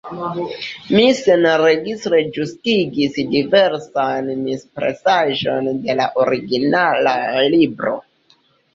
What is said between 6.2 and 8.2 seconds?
originala libro.